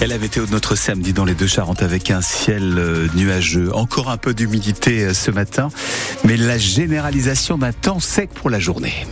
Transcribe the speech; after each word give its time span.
Elle 0.00 0.12
avait 0.12 0.26
été 0.26 0.40
au 0.40 0.46
notre 0.46 0.76
samedi 0.76 1.12
dans 1.12 1.24
les 1.24 1.34
deux 1.34 1.46
Charentes 1.46 1.82
avec 1.82 2.10
un 2.10 2.20
ciel 2.20 2.74
euh, 2.76 3.08
nuageux. 3.14 3.74
Encore 3.74 4.10
un 4.10 4.18
peu 4.18 4.34
d'humidité 4.34 5.04
euh, 5.04 5.14
ce 5.14 5.30
matin, 5.30 5.68
mais 6.24 6.36
la 6.36 6.58
généralisation 6.58 7.56
d'un 7.56 7.72
temps 7.72 8.00
sec 8.00 8.30
pour 8.34 8.50
la 8.50 8.58
journée. 8.58 9.06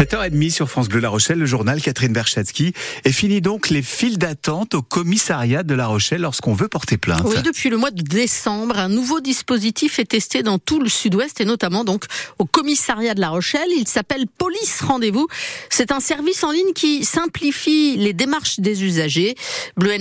7h30 0.00 0.50
sur 0.50 0.70
France 0.70 0.88
Bleu 0.88 0.98
La 0.98 1.10
Rochelle, 1.10 1.38
le 1.38 1.44
journal 1.44 1.82
Catherine 1.82 2.14
Berchatsky. 2.14 2.72
Et 3.04 3.12
fini 3.12 3.42
donc 3.42 3.68
les 3.68 3.82
files 3.82 4.16
d'attente 4.16 4.74
au 4.74 4.80
commissariat 4.80 5.62
de 5.62 5.74
La 5.74 5.88
Rochelle 5.88 6.22
lorsqu'on 6.22 6.54
veut 6.54 6.68
porter 6.68 6.96
plainte. 6.96 7.20
Oui, 7.26 7.42
depuis 7.42 7.68
le 7.68 7.76
mois 7.76 7.90
de 7.90 8.00
décembre, 8.00 8.78
un 8.78 8.88
nouveau 8.88 9.20
dispositif 9.20 9.98
est 9.98 10.06
testé 10.06 10.42
dans 10.42 10.58
tout 10.58 10.80
le 10.80 10.88
sud-ouest 10.88 11.42
et 11.42 11.44
notamment 11.44 11.84
donc 11.84 12.06
au 12.38 12.46
commissariat 12.46 13.12
de 13.12 13.20
La 13.20 13.28
Rochelle. 13.28 13.68
Il 13.76 13.86
s'appelle 13.86 14.24
Police 14.26 14.80
Rendez-vous. 14.80 15.28
C'est 15.68 15.92
un 15.92 16.00
service 16.00 16.44
en 16.44 16.50
ligne 16.50 16.72
qui 16.74 17.04
simplifie 17.04 17.98
les 17.98 18.14
démarches 18.14 18.58
des 18.58 18.82
usagers. 18.84 19.34
Bleu 19.76 19.98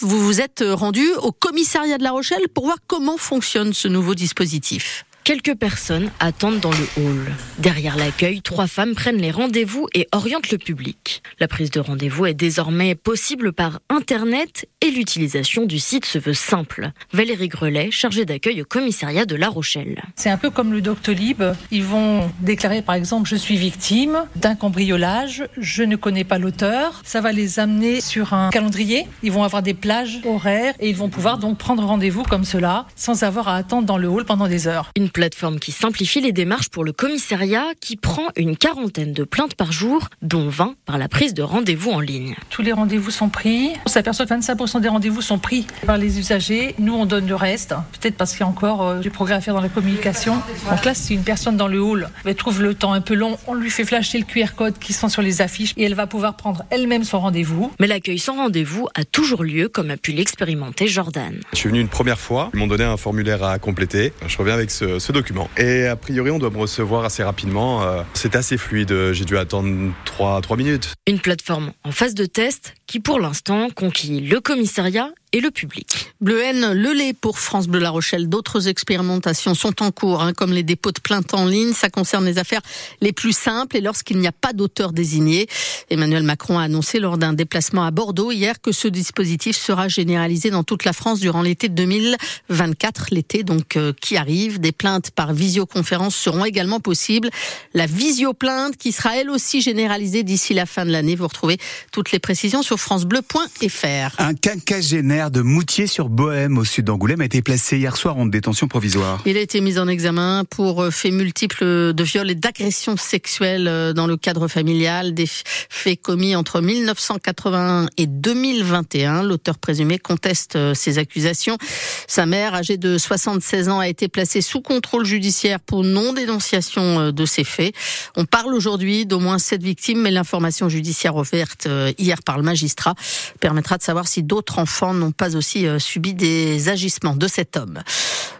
vous 0.00 0.24
vous 0.24 0.40
êtes 0.40 0.62
rendu 0.64 1.08
au 1.22 1.32
commissariat 1.32 1.98
de 1.98 2.04
La 2.04 2.12
Rochelle 2.12 2.48
pour 2.54 2.66
voir 2.66 2.78
comment 2.86 3.16
fonctionne 3.16 3.72
ce 3.72 3.88
nouveau 3.88 4.14
dispositif. 4.14 5.04
Quelques 5.30 5.54
personnes 5.54 6.10
attendent 6.18 6.58
dans 6.58 6.72
le 6.72 6.88
hall. 6.96 7.30
Derrière 7.60 7.96
l'accueil, 7.96 8.42
trois 8.42 8.66
femmes 8.66 8.96
prennent 8.96 9.20
les 9.20 9.30
rendez-vous 9.30 9.86
et 9.94 10.08
orientent 10.10 10.50
le 10.50 10.58
public. 10.58 11.22
La 11.38 11.46
prise 11.46 11.70
de 11.70 11.78
rendez-vous 11.78 12.26
est 12.26 12.34
désormais 12.34 12.96
possible 12.96 13.52
par 13.52 13.78
Internet 13.90 14.68
et 14.80 14.90
l'utilisation 14.90 15.66
du 15.66 15.78
site 15.78 16.04
se 16.04 16.18
veut 16.18 16.34
simple. 16.34 16.90
Valérie 17.12 17.46
Grelet, 17.46 17.92
chargée 17.92 18.24
d'accueil 18.24 18.62
au 18.62 18.64
commissariat 18.64 19.24
de 19.24 19.36
La 19.36 19.48
Rochelle. 19.48 20.02
C'est 20.16 20.30
un 20.30 20.36
peu 20.36 20.50
comme 20.50 20.72
le 20.72 20.80
Doctolib. 20.80 21.44
Ils 21.70 21.84
vont 21.84 22.28
déclarer 22.40 22.82
par 22.82 22.96
exemple 22.96 23.28
je 23.28 23.36
suis 23.36 23.56
victime 23.56 24.24
d'un 24.34 24.56
cambriolage, 24.56 25.44
je 25.56 25.84
ne 25.84 25.94
connais 25.94 26.24
pas 26.24 26.38
l'auteur. 26.38 27.02
Ça 27.04 27.20
va 27.20 27.30
les 27.30 27.60
amener 27.60 28.00
sur 28.00 28.34
un 28.34 28.50
calendrier. 28.50 29.06
Ils 29.22 29.30
vont 29.30 29.44
avoir 29.44 29.62
des 29.62 29.74
plages 29.74 30.18
horaires 30.24 30.74
et 30.80 30.88
ils 30.88 30.96
vont 30.96 31.08
pouvoir 31.08 31.38
donc 31.38 31.56
prendre 31.56 31.84
rendez-vous 31.84 32.24
comme 32.24 32.44
cela 32.44 32.86
sans 32.96 33.22
avoir 33.22 33.46
à 33.46 33.54
attendre 33.54 33.86
dans 33.86 33.96
le 33.96 34.08
hall 34.08 34.24
pendant 34.24 34.48
des 34.48 34.66
heures 34.66 34.90
plateforme 35.20 35.58
qui 35.58 35.70
simplifie 35.70 36.22
les 36.22 36.32
démarches 36.32 36.70
pour 36.70 36.82
le 36.82 36.92
commissariat 36.92 37.66
qui 37.78 37.98
prend 37.98 38.28
une 38.36 38.56
quarantaine 38.56 39.12
de 39.12 39.22
plaintes 39.22 39.54
par 39.54 39.70
jour, 39.70 40.08
dont 40.22 40.48
20 40.48 40.76
par 40.86 40.96
la 40.96 41.08
prise 41.08 41.34
de 41.34 41.42
rendez-vous 41.42 41.90
en 41.90 42.00
ligne. 42.00 42.36
Tous 42.48 42.62
les 42.62 42.72
rendez-vous 42.72 43.10
sont 43.10 43.28
pris. 43.28 43.72
On 43.84 43.90
s'aperçoit 43.90 44.24
que 44.24 44.32
25% 44.32 44.80
des 44.80 44.88
rendez-vous 44.88 45.20
sont 45.20 45.38
pris 45.38 45.66
par 45.84 45.98
les 45.98 46.18
usagers. 46.18 46.74
Nous, 46.78 46.94
on 46.94 47.04
donne 47.04 47.26
le 47.28 47.34
reste, 47.34 47.74
peut-être 48.00 48.16
parce 48.16 48.30
qu'il 48.30 48.40
y 48.40 48.44
a 48.44 48.46
encore 48.46 48.82
euh, 48.82 49.00
du 49.00 49.10
progrès 49.10 49.34
à 49.34 49.42
faire 49.42 49.52
dans 49.52 49.60
la 49.60 49.68
communication. 49.68 50.40
Donc 50.70 50.86
là, 50.86 50.94
si 50.94 51.12
une 51.12 51.22
personne 51.22 51.58
dans 51.58 51.68
le 51.68 51.82
hall 51.82 52.08
elle 52.24 52.34
trouve 52.34 52.62
le 52.62 52.72
temps 52.72 52.94
un 52.94 53.02
peu 53.02 53.12
long, 53.12 53.36
on 53.46 53.52
lui 53.52 53.68
fait 53.68 53.84
flasher 53.84 54.16
le 54.16 54.24
QR 54.24 54.54
code 54.56 54.78
qui 54.78 54.94
sont 54.94 55.10
sur 55.10 55.20
les 55.20 55.42
affiches 55.42 55.74
et 55.76 55.82
elle 55.82 55.94
va 55.94 56.06
pouvoir 56.06 56.34
prendre 56.34 56.64
elle-même 56.70 57.04
son 57.04 57.20
rendez-vous. 57.20 57.70
Mais 57.78 57.88
l'accueil 57.88 58.18
sans 58.18 58.36
rendez-vous 58.36 58.88
a 58.94 59.04
toujours 59.04 59.44
lieu, 59.44 59.68
comme 59.68 59.90
a 59.90 59.98
pu 59.98 60.12
l'expérimenter 60.12 60.86
Jordan. 60.86 61.38
Je 61.52 61.58
suis 61.58 61.68
venu 61.68 61.80
une 61.80 61.88
première 61.88 62.18
fois, 62.18 62.48
ils 62.54 62.58
m'ont 62.58 62.68
donné 62.68 62.84
un 62.84 62.96
formulaire 62.96 63.44
à 63.44 63.58
compléter. 63.58 64.14
Je 64.26 64.38
reviens 64.38 64.54
avec 64.54 64.70
ce, 64.70 64.98
ce 65.00 65.12
document. 65.12 65.50
Et 65.56 65.86
a 65.86 65.96
priori, 65.96 66.30
on 66.30 66.38
doit 66.38 66.50
me 66.50 66.58
recevoir 66.58 67.04
assez 67.04 67.22
rapidement. 67.22 67.82
Euh, 67.82 68.02
c'est 68.14 68.36
assez 68.36 68.56
fluide. 68.56 69.12
J'ai 69.12 69.24
dû 69.24 69.36
attendre 69.36 69.92
3, 70.04 70.40
3 70.40 70.56
minutes. 70.56 70.94
Une 71.06 71.18
plateforme 71.18 71.72
en 71.84 71.92
phase 71.92 72.14
de 72.14 72.26
test 72.26 72.74
qui, 72.86 73.00
pour 73.00 73.18
l'instant, 73.18 73.68
conquit 73.70 74.20
le 74.20 74.40
commissariat 74.40 75.10
et 75.32 75.40
le 75.40 75.50
public. 75.50 76.12
Bleu 76.20 76.42
N, 76.42 76.72
le 76.72 76.92
lait 76.92 77.12
pour 77.12 77.38
France 77.38 77.68
Bleu 77.68 77.78
La 77.78 77.90
Rochelle. 77.90 78.28
D'autres 78.28 78.68
expérimentations 78.68 79.54
sont 79.54 79.82
en 79.82 79.90
cours, 79.90 80.22
hein, 80.22 80.32
comme 80.32 80.52
les 80.52 80.62
dépôts 80.62 80.92
de 80.92 81.00
plainte 81.00 81.34
en 81.34 81.46
ligne. 81.46 81.72
Ça 81.72 81.88
concerne 81.88 82.24
les 82.24 82.38
affaires 82.38 82.62
les 83.00 83.12
plus 83.12 83.32
simples 83.32 83.76
et 83.76 83.80
lorsqu'il 83.80 84.18
n'y 84.18 84.26
a 84.26 84.32
pas 84.32 84.52
d'auteur 84.52 84.92
désigné. 84.92 85.48
Emmanuel 85.88 86.24
Macron 86.24 86.58
a 86.58 86.64
annoncé 86.64 86.98
lors 86.98 87.16
d'un 87.16 87.32
déplacement 87.32 87.84
à 87.84 87.90
Bordeaux 87.90 88.32
hier 88.32 88.60
que 88.60 88.72
ce 88.72 88.88
dispositif 88.88 89.56
sera 89.56 89.88
généralisé 89.88 90.50
dans 90.50 90.64
toute 90.64 90.84
la 90.84 90.92
France 90.92 91.20
durant 91.20 91.42
l'été 91.42 91.68
2024, 91.68 93.06
l'été 93.12 93.42
donc 93.44 93.76
euh, 93.76 93.92
qui 94.00 94.16
arrive. 94.16 94.60
Des 94.60 94.72
plaintes 94.72 95.10
par 95.12 95.32
visioconférence 95.32 96.16
seront 96.16 96.44
également 96.44 96.80
possibles. 96.80 97.30
La 97.72 97.86
visioplainte 97.86 98.76
qui 98.76 98.92
sera 98.92 99.16
elle 99.16 99.30
aussi 99.30 99.60
généralisée 99.60 100.22
d'ici 100.22 100.54
la 100.54 100.66
fin 100.66 100.84
de 100.84 100.90
l'année. 100.90 101.14
Vous 101.14 101.28
retrouvez 101.28 101.58
toutes 101.92 102.10
les 102.10 102.18
précisions 102.18 102.62
sur 102.62 102.78
francebleu.fr. 102.78 104.14
Un 104.18 104.34
quinquagénaire 104.34 105.19
de 105.28 105.42
Moutier-sur-Bohème, 105.42 106.56
au 106.56 106.64
sud 106.64 106.86
d'Angoulême, 106.86 107.20
a 107.20 107.26
été 107.26 107.42
placé 107.42 107.76
hier 107.76 107.96
soir 107.96 108.16
en 108.16 108.24
détention 108.24 108.68
provisoire. 108.68 109.20
Il 109.26 109.36
a 109.36 109.40
été 109.40 109.60
mis 109.60 109.78
en 109.78 109.86
examen 109.86 110.44
pour 110.48 110.80
euh, 110.80 110.90
faits 110.90 111.12
multiples 111.12 111.92
de 111.92 112.02
viols 112.04 112.30
et 112.30 112.34
d'agressions 112.34 112.96
sexuelles 112.96 113.68
euh, 113.68 113.92
dans 113.92 114.06
le 114.06 114.16
cadre 114.16 114.48
familial, 114.48 115.12
des 115.12 115.28
faits 115.28 116.00
commis 116.00 116.34
entre 116.36 116.62
1981 116.62 117.88
et 117.98 118.06
2021. 118.06 119.24
L'auteur 119.24 119.58
présumé 119.58 119.98
conteste 119.98 120.56
euh, 120.56 120.72
ces 120.72 120.96
accusations. 120.96 121.58
Sa 122.06 122.24
mère, 122.24 122.54
âgée 122.54 122.78
de 122.78 122.96
76 122.96 123.68
ans, 123.68 123.80
a 123.80 123.88
été 123.88 124.08
placée 124.08 124.40
sous 124.40 124.62
contrôle 124.62 125.04
judiciaire 125.04 125.60
pour 125.60 125.84
non-dénonciation 125.84 127.10
de 127.10 127.26
ces 127.26 127.44
faits. 127.44 127.74
On 128.16 128.24
parle 128.24 128.54
aujourd'hui 128.54 129.04
d'au 129.06 129.18
moins 129.18 129.38
sept 129.38 129.62
victimes, 129.62 130.00
mais 130.00 130.10
l'information 130.10 130.68
judiciaire 130.68 131.16
offerte 131.16 131.68
hier 131.98 132.22
par 132.22 132.38
le 132.38 132.44
magistrat 132.44 132.94
permettra 133.40 133.76
de 133.76 133.82
savoir 133.82 134.06
si 134.06 134.22
d'autres 134.22 134.58
enfants 134.58 134.94
n'ont 134.94 135.09
pas 135.12 135.36
aussi 135.36 135.66
euh, 135.66 135.78
subi 135.78 136.14
des 136.14 136.68
agissements 136.68 137.16
de 137.16 137.26
cet 137.26 137.56
homme. 137.56 137.80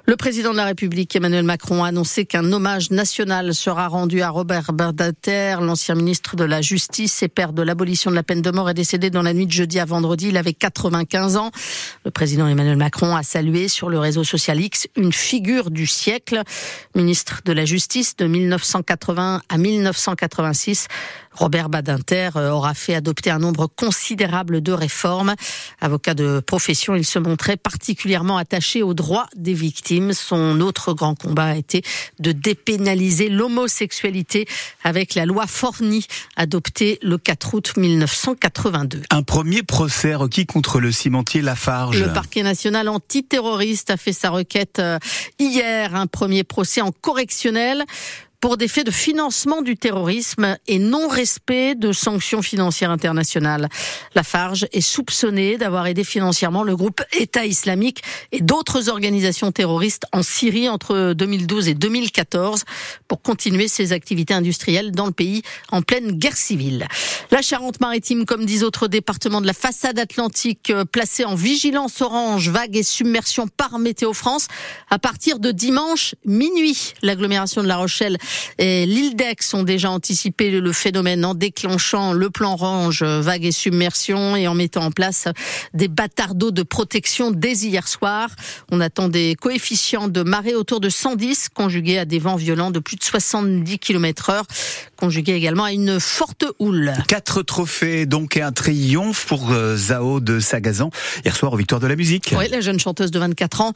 Le 0.07 0.17
président 0.17 0.51
de 0.51 0.57
la 0.57 0.65
République, 0.65 1.15
Emmanuel 1.15 1.45
Macron, 1.45 1.85
a 1.85 1.89
annoncé 1.89 2.25
qu'un 2.25 2.53
hommage 2.53 2.91
national 2.91 3.55
sera 3.55 3.87
rendu 3.87 4.23
à 4.23 4.31
Robert 4.31 4.73
Badinter, 4.73 5.59
l'ancien 5.61 5.95
ministre 5.95 6.35
de 6.35 6.43
la 6.43 6.61
Justice 6.63 7.23
et 7.23 7.29
père 7.29 7.53
de 7.53 7.63
l'abolition 7.63 8.11
de 8.11 8.17
la 8.17 8.25
peine 8.25 8.43
de 8.43 8.51
mort, 8.51 8.69
est 8.69 8.75
décédé 8.75 9.11
dans 9.11 9.23
la 9.23 9.33
nuit 9.35 9.47
de 9.47 9.53
jeudi 9.53 9.79
à 9.79 9.85
vendredi. 9.85 10.31
Il 10.31 10.37
avait 10.37 10.53
95 10.53 11.37
ans. 11.37 11.53
Le 12.05 12.11
président 12.11 12.49
Emmanuel 12.49 12.77
Macron 12.77 13.15
a 13.15 13.23
salué 13.23 13.69
sur 13.69 13.89
le 13.89 14.01
réseau 14.01 14.25
social 14.25 14.61
X 14.61 14.89
une 14.97 15.13
figure 15.13 15.71
du 15.71 15.87
siècle, 15.87 16.43
ministre 16.97 17.43
de 17.45 17.53
la 17.53 17.65
Justice 17.65 18.17
de 18.17 18.27
1980 18.27 19.43
à 19.49 19.59
1986. 19.59 20.89
Robert 21.33 21.69
Badinter 21.69 22.31
euh, 22.37 22.51
aura 22.51 22.75
fait 22.75 22.95
adopter 22.95 23.31
un 23.31 23.39
nombre 23.39 23.67
considérable 23.67 24.61
de 24.61 24.73
réformes. 24.73 25.35
Avocat 25.81 26.15
de 26.15 26.41
profession, 26.41 26.95
il 26.95 27.07
se 27.07 27.19
montrait 27.19 27.57
particulièrement 27.57 28.37
attaché 28.37 28.83
aux 28.83 28.95
droits 28.95 29.27
des 29.37 29.55
victimes. 29.55 30.13
Son 30.13 30.61
autre 30.61 30.93
grand 30.93 31.15
combat 31.15 31.47
a 31.47 31.57
été 31.57 31.83
de 32.19 32.33
dépénaliser 32.33 33.29
l'homosexualité 33.29 34.47
avec 34.83 35.15
la 35.15 35.27
loi 35.27 35.47
Forny 35.47 36.07
adoptée 36.37 36.99
le 37.03 37.19
4 37.19 37.55
août 37.55 37.73
1982. 37.77 39.03
Un 39.11 39.23
premier 39.23 39.63
procès 39.63 40.15
requis 40.15 40.47
contre 40.47 40.81
le 40.81 40.93
cimentier 40.93 41.43
Lafarge. 41.43 42.01
Le 42.01 42.13
parquet 42.13 42.43
national 42.43 42.89
antiterroriste 42.89 43.91
a 43.91 43.97
fait 43.97 44.13
sa 44.13 44.31
requête 44.31 44.79
euh, 44.79 44.99
hier. 45.39 45.95
Un 45.95 46.07
premier 46.07 46.45
procès 46.45 46.81
en 46.81 46.93
correctionnel 46.93 47.85
pour 48.41 48.57
des 48.57 48.69
faits 48.69 48.87
de 48.87 48.91
financement 48.91 49.63
du 49.63 49.77
terrorisme 49.77 50.57
et 50.67 50.79
non-respect 50.79 51.75
de 51.75 51.93
sanctions 51.93 52.43
financières 52.43 52.91
internationales. 52.91 53.69
La 54.15 54.23
Farge 54.23 54.67
est 54.73 54.81
soupçonnée 54.81 55.59
d'avoir 55.59 55.87
aidé 55.87 56.05
financièrement 56.05 56.63
le 56.63 56.75
groupe 56.75 57.03
État 57.13 57.45
islamique 57.45 58.03
et 58.33 58.41
d'autres 58.41 58.89
organisations 58.89 59.53
terroristes 59.53 60.05
en 60.13 60.23
Syrie 60.23 60.69
entre 60.69 61.13
2012 61.13 61.69
et 61.69 61.75
2014 61.75 62.65
pour 63.09 63.21
continuer 63.21 63.69
ses 63.69 63.93
activités 63.93 64.35
industrielles 64.35 64.91
dans 64.93 65.07
le 65.07 65.13
pays 65.13 65.43
en 65.71 65.83
pleine 65.83 66.13
guerre 66.13 66.37
civile. 66.37 66.89
La 67.31 67.43
Charente-Maritime, 67.43 68.25
comme 68.25 68.47
dix 68.47 68.65
autres 68.65 68.89
départements 68.89 69.41
de 69.41 69.47
la 69.47 69.53
façade 69.53 69.99
atlantique, 69.99 70.71
euh, 70.71 70.85
placés 70.85 71.25
en 71.25 71.35
vigilance 71.35 72.01
orange, 72.01 72.49
vague 72.49 72.77
et 72.77 72.83
submersion 72.83 73.49
par 73.49 73.79
Météo 73.79 74.13
France 74.13 74.49
à 74.89 74.99
partir 74.99 75.39
de 75.39 75.53
dimanche 75.53 76.15
minuit. 76.25 76.95
L'agglomération 77.03 77.63
de 77.63 77.69
La 77.69 77.77
Rochelle 77.77 78.19
et 78.59 78.87
l'île 78.87 79.17
d'Aix 79.17 79.37
ont 79.55 79.63
déjà 79.63 79.91
anticipé 79.91 80.51
le 80.51 80.73
phénomène 80.73 81.25
en 81.25 81.35
déclenchant 81.35 82.13
le 82.13 82.31
plan 82.31 82.53
orange, 82.55 83.03
vague 83.03 83.45
et 83.45 83.53
submersion, 83.53 84.37
et 84.37 84.49
en 84.49 84.55
mettant 84.55 84.85
en 84.85 84.91
place 84.91 85.29
des 85.75 85.89
bâtards 85.89 86.35
d'eau 86.35 86.51
de 86.51 86.63
protection 86.63 87.31
dès 87.31 87.53
hier 87.53 87.89
soir. 87.89 88.31
On 88.71 88.81
attend 88.81 89.09
des 89.09 89.37
coefficients 89.41 90.09
de 90.09 90.23
marée 90.23 90.55
autour 90.55 90.81
de 90.81 90.89
110, 90.89 91.49
conjugués 91.49 91.99
à 91.99 92.05
des 92.05 92.19
vents 92.19 92.37
violents 92.37 92.71
de 92.71 92.79
plus 92.79 92.97
de 92.97 93.05
70 93.05 93.79
km 93.79 94.31
heure, 94.31 94.47
conjugués 94.97 95.35
également 95.35 95.65
à 95.65 95.73
une 95.73 96.01
forte 96.01 96.45
houle. 96.59 96.93
Quatre 97.09 97.43
trophées 97.43 98.07
donc 98.07 98.37
et 98.37 98.43
un 98.43 98.53
triomphe 98.53 99.27
pour 99.27 99.51
euh, 99.51 99.77
Zao 99.77 100.21
de 100.21 100.41
Sagazan 100.41 100.91
hier 101.25 101.35
soir 101.35 101.53
aux 101.53 101.57
Victoires 101.57 101.81
de 101.81 101.87
la 101.87 101.97
musique. 101.97 102.35
Oui, 102.37 102.49
la 102.49 102.61
jeune 102.61 102.79
chanteuse 102.79 103.11
de 103.11 103.19
24 103.19 103.61
ans 103.63 103.73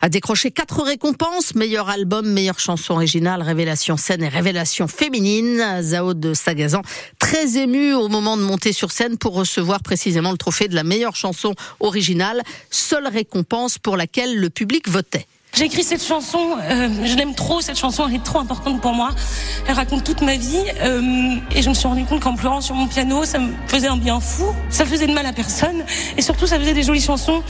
a 0.00 0.08
décroché 0.08 0.50
quatre 0.50 0.82
récompenses 0.82 1.54
meilleur 1.54 1.88
album, 1.88 2.28
meilleure 2.28 2.60
chanson 2.60 2.94
originale, 2.94 3.42
révélation 3.42 3.96
scène 3.98 4.22
et 4.22 4.28
révélation 4.28 4.88
féminine. 4.88 5.62
Zao 5.82 6.14
de 6.14 6.34
Sagazan, 6.34 6.82
très 7.18 7.58
ému 7.58 7.94
au 7.94 8.08
moment 8.08 8.36
de 8.36 8.42
monter 8.42 8.72
sur 8.72 8.92
scène 8.92 9.18
pour 9.18 9.34
recevoir 9.34 9.82
précisément 9.82 10.30
le 10.30 10.38
trophée 10.38 10.68
de 10.68 10.74
la 10.74 10.84
meilleure 10.84 11.16
chanson 11.16 11.54
originale, 11.80 12.42
seule 12.70 13.06
récompense 13.06 13.78
pour 13.78 13.96
laquelle 13.96 14.38
le 14.38 14.50
public 14.50 14.88
votait. 14.88 15.26
J'ai 15.54 15.64
écrit 15.64 15.82
cette 15.82 16.04
chanson, 16.04 16.56
euh, 16.60 16.88
je 17.04 17.16
l'aime 17.16 17.34
trop, 17.34 17.60
cette 17.60 17.78
chanson 17.78 18.06
elle 18.06 18.16
est 18.16 18.22
trop 18.22 18.38
importante 18.38 18.80
pour 18.80 18.92
moi. 18.92 19.10
Elle 19.66 19.74
raconte 19.74 20.04
toute 20.04 20.20
ma 20.20 20.36
vie 20.36 20.62
euh, 20.82 21.36
et 21.54 21.62
je 21.62 21.68
me 21.68 21.74
suis 21.74 21.88
rendu 21.88 22.04
compte 22.04 22.20
qu'en 22.20 22.36
pleurant 22.36 22.60
sur 22.60 22.74
mon 22.74 22.86
piano, 22.86 23.24
ça 23.24 23.38
me 23.38 23.52
faisait 23.66 23.88
un 23.88 23.96
bien 23.96 24.20
fou, 24.20 24.54
ça 24.70 24.84
faisait 24.84 25.06
de 25.06 25.12
mal 25.12 25.26
à 25.26 25.32
personne 25.32 25.84
et 26.16 26.22
surtout 26.22 26.46
ça 26.46 26.58
faisait 26.58 26.74
des 26.74 26.82
jolies 26.82 27.00
chansons. 27.00 27.42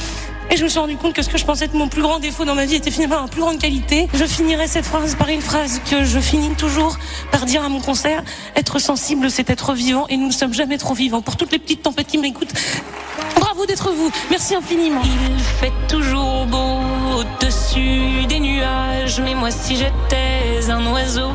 Et 0.50 0.56
je 0.56 0.64
me 0.64 0.68
suis 0.68 0.78
rendu 0.78 0.96
compte 0.96 1.12
que 1.12 1.22
ce 1.22 1.28
que 1.28 1.36
je 1.36 1.44
pensais 1.44 1.66
être 1.66 1.74
mon 1.74 1.88
plus 1.88 2.00
grand 2.00 2.20
défaut 2.20 2.46
dans 2.46 2.54
ma 2.54 2.64
vie 2.64 2.76
était 2.76 2.90
finalement 2.90 3.20
ma 3.20 3.28
plus 3.28 3.42
grande 3.42 3.58
qualité. 3.58 4.08
Je 4.14 4.24
finirai 4.24 4.66
cette 4.66 4.86
phrase 4.86 5.14
par 5.14 5.28
une 5.28 5.42
phrase 5.42 5.80
que 5.90 6.04
je 6.04 6.18
finis 6.18 6.54
toujours 6.56 6.96
par 7.30 7.44
dire 7.44 7.62
à 7.62 7.68
mon 7.68 7.80
concert. 7.80 8.22
Être 8.56 8.78
sensible, 8.78 9.30
c'est 9.30 9.50
être 9.50 9.74
vivant 9.74 10.06
et 10.08 10.16
nous 10.16 10.28
ne 10.28 10.32
sommes 10.32 10.54
jamais 10.54 10.78
trop 10.78 10.94
vivants. 10.94 11.20
Pour 11.20 11.36
toutes 11.36 11.52
les 11.52 11.58
petites 11.58 11.82
tempêtes 11.82 12.06
qui 12.06 12.16
m'écoutent, 12.16 12.52
d'être 13.66 13.90
vous. 13.92 14.10
Merci 14.30 14.54
infiniment. 14.54 15.02
Il 15.04 15.38
fait 15.40 15.72
toujours 15.88 16.46
beau 16.46 16.80
au-dessus 17.18 18.26
des 18.28 18.40
nuages. 18.40 19.20
Mais 19.20 19.34
moi, 19.34 19.50
si 19.50 19.76
j'étais 19.76 20.70
un 20.70 20.86
oiseau, 20.92 21.30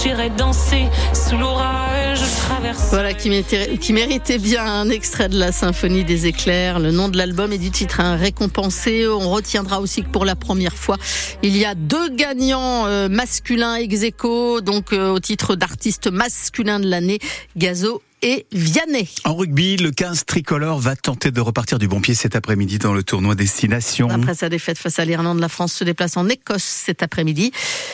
j'irais 0.00 0.30
danser 0.30 0.86
sous 1.12 1.36
l'orage. 1.36 2.20
Traverse. 2.48 2.88
Voilà 2.90 3.12
qui, 3.12 3.28
méritait, 3.28 3.76
qui 3.78 3.92
méritait 3.92 4.38
bien 4.38 4.64
un 4.64 4.88
extrait 4.88 5.28
de 5.28 5.38
la 5.38 5.52
symphonie 5.52 6.04
des 6.04 6.26
éclairs. 6.26 6.78
Le 6.78 6.92
nom 6.92 7.08
de 7.08 7.16
l'album 7.16 7.52
et 7.52 7.58
du 7.58 7.70
titre 7.70 8.00
un 8.00 8.16
récompensé. 8.16 9.06
On 9.08 9.30
retiendra 9.30 9.80
aussi 9.80 10.02
que 10.02 10.08
pour 10.08 10.24
la 10.24 10.36
première 10.36 10.74
fois, 10.74 10.96
il 11.42 11.56
y 11.56 11.64
a 11.64 11.74
deux 11.74 12.08
gagnants 12.10 12.86
euh, 12.86 13.08
masculins 13.08 13.76
ex 13.76 14.02
aequo, 14.02 14.60
donc 14.60 14.92
euh, 14.92 15.10
au 15.10 15.20
titre 15.20 15.56
d'artiste 15.56 16.10
masculin 16.10 16.80
de 16.80 16.88
l'année, 16.88 17.18
Gazo 17.56 18.02
et 18.26 18.44
Vianney. 18.50 19.08
En 19.22 19.36
rugby, 19.36 19.76
le 19.76 19.92
15 19.92 20.24
tricolore 20.24 20.80
va 20.80 20.96
tenter 20.96 21.30
de 21.30 21.40
repartir 21.40 21.78
du 21.78 21.86
bon 21.86 22.00
pied 22.00 22.12
cet 22.12 22.34
après-midi 22.34 22.78
dans 22.78 22.92
le 22.92 23.04
tournoi 23.04 23.36
Destination. 23.36 24.08
Après 24.10 24.34
sa 24.34 24.48
défaite 24.48 24.78
face 24.78 24.98
à 24.98 25.04
l'Irlande, 25.04 25.38
la 25.38 25.48
France 25.48 25.72
se 25.72 25.84
déplace 25.84 26.16
en 26.16 26.28
Écosse 26.28 26.64
cet 26.64 27.04
après-midi. 27.04 27.52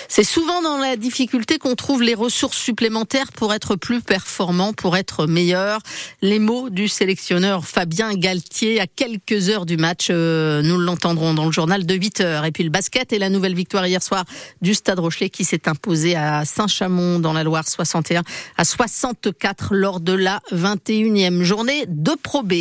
C'est 0.08 0.24
souvent 0.24 0.62
dans 0.62 0.78
la 0.78 0.96
difficulté 0.96 1.58
qu'on 1.58 1.74
trouve 1.74 2.02
les 2.02 2.14
ressources 2.14 2.56
supplémentaires 2.56 3.30
pour 3.32 3.52
être 3.52 3.76
plus 3.76 4.00
performant, 4.00 4.72
pour 4.72 4.96
être 4.96 5.26
meilleur. 5.26 5.80
Les 6.22 6.38
mots 6.38 6.70
du 6.70 6.88
sélectionneur 6.88 7.66
Fabien 7.66 8.14
Galtier 8.14 8.80
à 8.80 8.86
quelques 8.86 9.50
heures 9.50 9.66
du 9.66 9.76
match. 9.76 10.06
Euh, 10.08 10.62
nous 10.62 10.78
l'entendrons 10.78 11.34
dans 11.34 11.44
le 11.44 11.52
journal 11.52 11.84
de 11.84 11.94
8 11.94 12.20
heures. 12.22 12.44
Et 12.46 12.52
puis 12.52 12.64
le 12.64 12.70
basket 12.70 13.12
et 13.12 13.18
la 13.18 13.28
nouvelle 13.28 13.54
victoire 13.54 13.86
hier 13.86 14.02
soir 14.02 14.24
du 14.62 14.72
Stade 14.72 14.98
Rochelet 14.98 15.28
qui 15.28 15.44
s'est 15.44 15.68
imposé 15.68 16.16
à 16.16 16.46
Saint-Chamond 16.46 17.18
dans 17.18 17.34
la 17.34 17.44
Loire 17.44 17.68
61 17.68 18.22
à 18.56 18.64
64 18.64 19.74
lors 19.74 20.00
de 20.00 20.21
la 20.22 20.40
21e 20.52 21.42
journée 21.42 21.84
de 21.88 22.12
Pro 22.22 22.44
B. 22.44 22.52